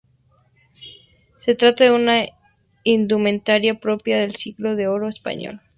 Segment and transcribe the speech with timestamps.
[1.37, 2.25] Se trata de una
[2.83, 5.61] indumentaria propia del siglo de oro español.